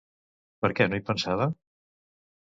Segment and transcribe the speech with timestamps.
[0.65, 1.47] Per què no hi pensava?